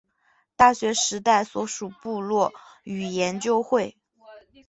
[0.55, 2.51] 大学时代所属落
[2.83, 3.99] 语研究会。